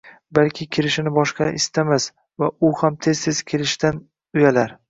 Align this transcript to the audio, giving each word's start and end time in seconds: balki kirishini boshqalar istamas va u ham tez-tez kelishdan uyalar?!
balki 0.35 0.65
kirishini 0.77 1.11
boshqalar 1.17 1.59
istamas 1.59 2.07
va 2.45 2.51
u 2.71 2.75
ham 2.81 2.99
tez-tez 3.07 3.43
kelishdan 3.53 4.05
uyalar?! 4.41 4.79